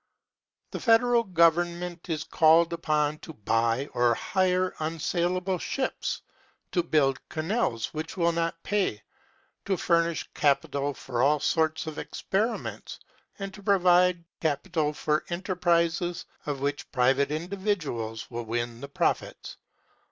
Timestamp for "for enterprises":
14.91-16.25